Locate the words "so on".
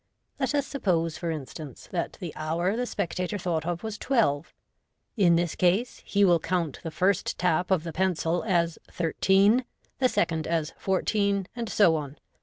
11.69-12.17